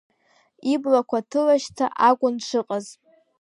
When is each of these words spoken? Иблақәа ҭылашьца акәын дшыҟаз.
Иблақәа 0.73 1.19
ҭылашьца 1.29 1.85
акәын 2.07 2.35
дшыҟаз. 2.39 2.85